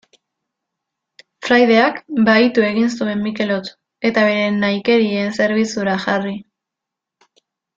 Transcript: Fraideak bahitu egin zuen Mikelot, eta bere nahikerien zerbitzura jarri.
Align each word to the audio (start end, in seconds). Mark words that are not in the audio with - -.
Fraideak 1.47 1.99
bahitu 2.29 2.65
egin 2.71 2.89
zuen 2.95 3.21
Mikelot, 3.27 3.69
eta 4.11 4.25
bere 4.31 4.49
nahikerien 4.57 5.33
zerbitzura 5.41 5.95
jarri. 6.07 6.35